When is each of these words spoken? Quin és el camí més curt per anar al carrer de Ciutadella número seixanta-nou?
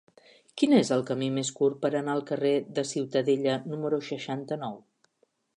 Quin 0.61 0.71
és 0.77 0.89
el 0.95 1.03
camí 1.09 1.27
més 1.35 1.51
curt 1.59 1.77
per 1.83 1.93
anar 1.99 2.15
al 2.19 2.25
carrer 2.31 2.55
de 2.79 2.87
Ciutadella 2.95 3.61
número 3.75 4.01
seixanta-nou? 4.11 4.85